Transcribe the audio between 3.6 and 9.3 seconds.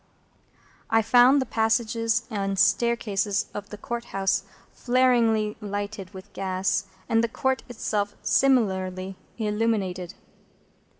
the Court House flaringly lighted with gas, and the Court itself similarly